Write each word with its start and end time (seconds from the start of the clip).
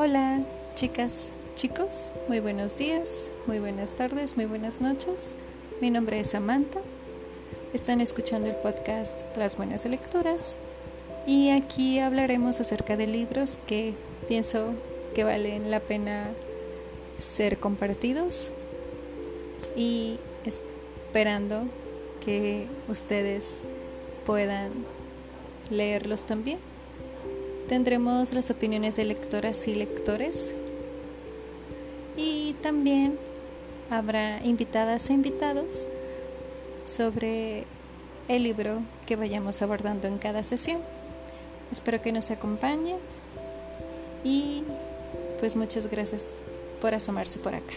Hola, 0.00 0.42
chicas, 0.76 1.32
chicos, 1.56 2.12
muy 2.28 2.38
buenos 2.38 2.76
días, 2.76 3.32
muy 3.48 3.58
buenas 3.58 3.96
tardes, 3.96 4.36
muy 4.36 4.44
buenas 4.44 4.80
noches. 4.80 5.34
Mi 5.80 5.90
nombre 5.90 6.20
es 6.20 6.30
Samantha. 6.30 6.78
Están 7.72 8.00
escuchando 8.00 8.48
el 8.48 8.54
podcast 8.54 9.20
Las 9.36 9.56
Buenas 9.56 9.84
Lecturas 9.86 10.58
y 11.26 11.50
aquí 11.50 11.98
hablaremos 11.98 12.60
acerca 12.60 12.96
de 12.96 13.08
libros 13.08 13.58
que 13.66 13.92
pienso 14.28 14.70
que 15.16 15.24
valen 15.24 15.68
la 15.68 15.80
pena 15.80 16.30
ser 17.16 17.58
compartidos 17.58 18.52
y 19.74 20.20
esperando 20.44 21.64
que 22.24 22.68
ustedes 22.86 23.62
puedan 24.24 24.70
leerlos 25.70 26.24
también. 26.24 26.60
Tendremos 27.68 28.32
las 28.32 28.50
opiniones 28.50 28.96
de 28.96 29.04
lectoras 29.04 29.68
y 29.68 29.74
lectores 29.74 30.54
y 32.16 32.54
también 32.62 33.18
habrá 33.90 34.40
invitadas 34.42 35.10
e 35.10 35.12
invitados 35.12 35.86
sobre 36.86 37.66
el 38.28 38.44
libro 38.44 38.80
que 39.06 39.16
vayamos 39.16 39.60
abordando 39.60 40.08
en 40.08 40.16
cada 40.16 40.42
sesión. 40.44 40.80
Espero 41.70 42.00
que 42.00 42.10
nos 42.10 42.30
acompañen 42.30 42.96
y 44.24 44.64
pues 45.38 45.54
muchas 45.54 45.88
gracias 45.90 46.26
por 46.80 46.94
asomarse 46.94 47.38
por 47.38 47.54
acá. 47.54 47.74